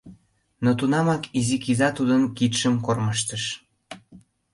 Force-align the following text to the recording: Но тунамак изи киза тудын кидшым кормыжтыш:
Но 0.63 0.71
тунамак 0.79 1.23
изи 1.37 1.57
киза 1.63 1.89
тудын 1.97 2.21
кидшым 2.37 2.75
кормыжтыш: 2.85 3.43